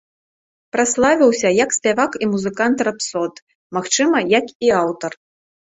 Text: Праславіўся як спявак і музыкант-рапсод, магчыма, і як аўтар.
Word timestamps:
Праславіўся 0.75 1.51
як 1.63 1.75
спявак 1.79 2.11
і 2.23 2.31
музыкант-рапсод, 2.33 3.33
магчыма, 3.79 4.17
і 4.27 4.37
як 4.39 4.45
аўтар. 4.85 5.11